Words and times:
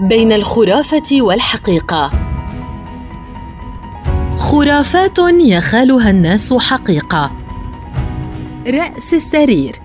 بين 0.00 0.32
الخرافة 0.32 1.22
والحقيقة. 1.22 2.10
خرافات 4.36 5.18
يخالها 5.40 6.10
الناس 6.10 6.52
حقيقة. 6.52 7.32
رأس 8.66 9.14
السرير. 9.14 9.76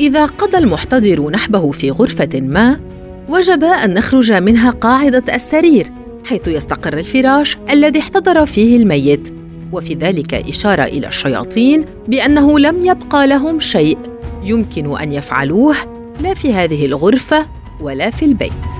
إذا 0.00 0.26
قضى 0.26 0.58
المحتضر 0.58 1.30
نحبه 1.30 1.70
في 1.70 1.90
غرفة 1.90 2.40
ما 2.40 2.80
وجب 3.28 3.64
أن 3.64 3.94
نخرج 3.94 4.32
منها 4.32 4.70
قاعدة 4.70 5.34
السرير 5.34 5.92
حيث 6.26 6.48
يستقر 6.48 6.98
الفراش 6.98 7.58
الذي 7.70 7.98
احتضر 7.98 8.46
فيه 8.46 8.76
الميت. 8.76 9.34
وفي 9.72 9.94
ذلك 9.94 10.34
إشارة 10.34 10.82
إلى 10.82 11.06
الشياطين 11.06 11.84
بأنه 12.08 12.58
لم 12.58 12.84
يبقى 12.84 13.26
لهم 13.26 13.60
شيء. 13.60 13.98
يمكن 14.42 14.96
أن 14.98 15.12
يفعلوه 15.12 15.76
لا 16.20 16.34
في 16.34 16.52
هذه 16.52 16.86
الغرفة. 16.86 17.63
ولا 17.80 18.10
في 18.10 18.24
البيت. 18.24 18.72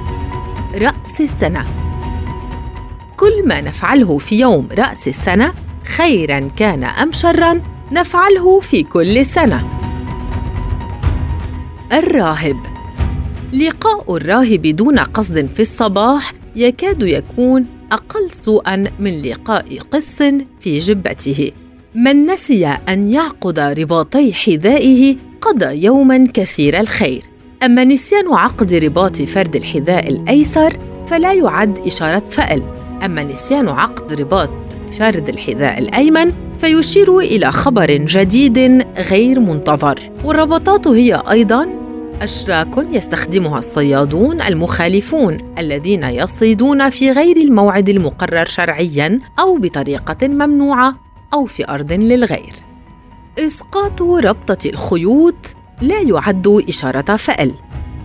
رأس 0.74 1.20
السنة. 1.20 1.64
كل 3.16 3.48
ما 3.48 3.60
نفعله 3.60 4.18
في 4.18 4.40
يوم 4.40 4.68
رأس 4.78 5.08
السنة 5.08 5.54
خيرا 5.96 6.38
كان 6.38 6.84
أم 6.84 7.12
شرا 7.12 7.60
نفعله 7.92 8.60
في 8.60 8.82
كل 8.82 9.26
سنة. 9.26 9.68
الراهب. 11.92 12.56
لقاء 13.52 14.16
الراهب 14.16 14.62
دون 14.62 14.98
قصد 14.98 15.46
في 15.46 15.60
الصباح 15.60 16.32
يكاد 16.56 17.02
يكون 17.02 17.66
أقل 17.92 18.30
سوءا 18.30 18.84
من 18.98 19.22
لقاء 19.22 19.78
قس 19.90 20.22
في 20.60 20.78
جبته. 20.78 21.50
من 21.95 22.26
نسي 22.26 22.66
أن 22.66 23.10
يعقد 23.10 23.58
رباطي 23.58 24.32
حذائه 24.32 25.16
قضى 25.40 25.84
يوما 25.84 26.26
كثير 26.34 26.80
الخير. 26.80 27.34
أما 27.64 27.84
نسيان 27.84 28.34
عقد 28.34 28.74
رباط 28.74 29.23
فرد 29.23 29.56
الحذاء 29.56 30.09
الأيسر 30.09 30.73
فلا 31.07 31.32
يعد 31.32 31.79
إشارة 31.79 32.18
فأل 32.18 32.62
أما 33.04 33.24
نسيان 33.24 33.68
عقد 33.68 34.12
رباط 34.12 34.51
فرد 34.98 35.29
الحذاء 35.29 35.79
الأيمن 35.79 36.32
فيشير 36.59 37.18
إلى 37.18 37.52
خبر 37.52 37.90
جديد 37.90 38.87
غير 39.10 39.40
منتظر 39.40 39.98
والربطات 40.24 40.87
هي 40.87 41.23
أيضا 41.30 41.66
أشراك 42.23 42.87
يستخدمها 42.92 43.59
الصيادون 43.59 44.40
المخالفون 44.40 45.38
الذين 45.59 46.04
يصيدون 46.04 46.90
في 46.90 47.10
غير 47.10 47.37
الموعد 47.37 47.88
المقرر 47.88 48.45
شرعياً 48.45 49.18
أو 49.40 49.59
بطريقة 49.59 50.29
ممنوعة 50.29 50.96
أو 51.35 51.45
في 51.45 51.68
أرض 51.68 51.92
للغير. 51.92 52.52
إسقاط 53.38 54.02
ربطة 54.02 54.68
الخيوط 54.68 55.35
لا 55.80 56.00
يعد 56.00 56.62
إشارة 56.68 57.16
فأل، 57.16 57.52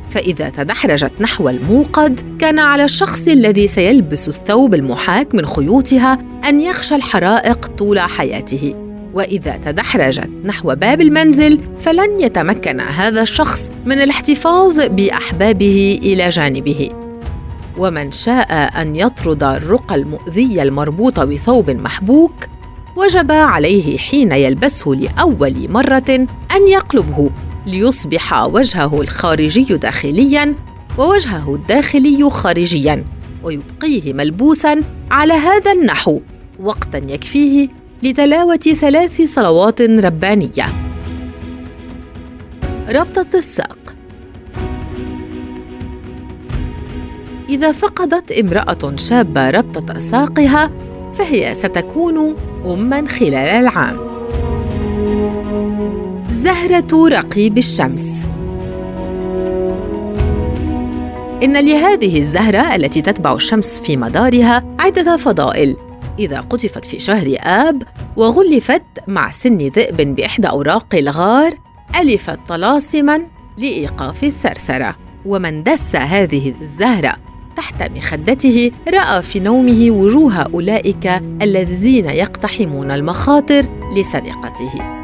فإذا 0.10 0.50
تدحرجت 0.50 1.12
نحو 1.20 1.50
الموقد 1.50 2.38
كان 2.40 2.60
على 2.60 2.84
الشخص 2.84 3.28
الذي 3.28 3.68
سيلبس 3.68 4.28
الثوب 4.28 4.74
المحاك 4.74 5.36
من 5.36 5.46
خيوطها 5.46 6.18
أن 6.50 6.62
يخشى 6.62 6.96
الحرائق 6.96 7.66
طول 7.68 8.00
حياته. 8.00 8.74
وإذا 9.14 9.58
تدحرجت 9.58 10.30
نحو 10.44 10.76
باب 10.76 11.02
المنزل 11.02 11.60
فلن 11.80 12.20
يتمكن 12.20 12.80
هذا 12.80 13.22
الشخص 13.22 13.70
من 13.86 14.02
الاحتفاظ 14.02 14.82
بأحبابه 14.82 16.00
إلى 16.04 16.30
جانبه. 16.30 16.90
ومن 17.78 18.12
شاء 18.12 18.82
أن 18.82 18.96
يطرد 18.96 19.44
الرقى 19.44 19.96
المؤذيه 19.96 20.64
المربوطه 20.64 21.26
بثوب 21.26 21.70
محبوك 21.70 22.34
وجب 22.96 23.32
عليه 23.32 23.98
حين 23.98 24.32
يلبسه 24.32 24.92
لأول 24.92 25.72
مرة 25.72 26.28
أن 26.56 26.68
يقلبه. 26.68 27.30
ليصبح 27.70 28.48
وجهه 28.48 29.02
الخارجي 29.02 29.64
داخليا 29.64 30.56
ووجهه 30.98 31.56
الداخلي 31.56 32.30
خارجيا 32.30 33.06
ويبقيه 33.44 34.14
ملبوسا 34.14 34.82
على 35.12 35.34
هذا 35.34 35.72
النحو 35.72 36.20
وقتا 36.60 36.98
يكفيه 36.98 37.68
لتلاوة 38.04 38.56
ثلاث 38.58 39.22
صلوات 39.22 39.82
ربانية. 39.82 40.66
ربطة 42.90 43.38
الساق 43.38 43.96
إذا 47.50 47.72
فقدت 47.72 48.32
امرأة 48.32 48.96
شابة 48.96 49.50
ربطة 49.50 50.00
ساقها 50.00 50.72
فهي 51.14 51.54
ستكون 51.54 52.36
أمًا 52.66 53.08
خلال 53.08 53.36
العام. 53.36 54.09
زهرة 56.50 57.08
رقيب 57.08 57.58
الشمس. 57.58 58.30
إن 61.44 61.58
لهذه 61.58 62.18
الزهرة 62.18 62.76
التي 62.76 63.02
تتبع 63.02 63.34
الشمس 63.34 63.82
في 63.82 63.98
مدارها 63.98 64.76
عدة 64.80 65.18
فضائل. 65.18 65.76
إذا 66.20 66.40
قطفت 66.40 66.86
في 66.86 67.00
شهر 67.00 67.36
آب 67.40 67.84
وغلفت 68.16 68.84
مع 69.08 69.32
سن 69.32 69.58
ذئب 69.58 70.16
بإحدى 70.16 70.48
أوراق 70.48 70.96
الغار 70.96 71.54
ألفت 72.00 72.40
طلاسما 72.48 73.22
لإيقاف 73.58 74.24
الثرثرة. 74.24 74.96
ومن 75.26 75.64
دس 75.64 75.96
هذه 75.96 76.54
الزهرة 76.62 77.16
تحت 77.56 77.92
مخدته 77.92 78.72
رأى 78.94 79.22
في 79.22 79.40
نومه 79.40 79.92
وجوه 79.92 80.42
أولئك 80.42 81.08
الذين 81.42 82.06
يقتحمون 82.06 82.92
المخاطر 82.92 83.66
لسرقته. 83.98 84.99